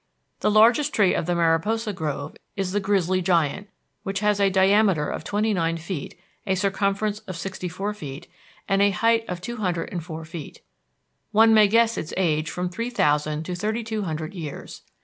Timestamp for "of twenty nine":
5.07-5.77